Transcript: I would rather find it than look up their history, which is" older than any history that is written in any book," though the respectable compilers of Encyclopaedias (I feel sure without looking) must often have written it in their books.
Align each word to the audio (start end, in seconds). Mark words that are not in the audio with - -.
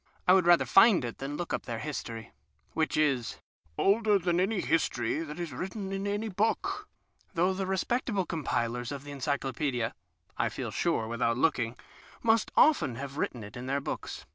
I 0.27 0.33
would 0.33 0.47
rather 0.47 0.65
find 0.65 1.05
it 1.05 1.19
than 1.19 1.37
look 1.37 1.53
up 1.53 1.67
their 1.67 1.77
history, 1.77 2.31
which 2.73 2.97
is" 2.97 3.37
older 3.77 4.17
than 4.17 4.39
any 4.39 4.59
history 4.59 5.19
that 5.19 5.39
is 5.39 5.53
written 5.53 5.91
in 5.91 6.07
any 6.07 6.27
book," 6.27 6.89
though 7.35 7.53
the 7.53 7.67
respectable 7.67 8.25
compilers 8.25 8.91
of 8.91 9.05
Encyclopaedias 9.05 9.93
(I 10.39 10.49
feel 10.49 10.71
sure 10.71 11.07
without 11.07 11.37
looking) 11.37 11.75
must 12.23 12.51
often 12.57 12.95
have 12.95 13.17
written 13.17 13.43
it 13.43 13.55
in 13.55 13.67
their 13.67 13.79
books. 13.79 14.25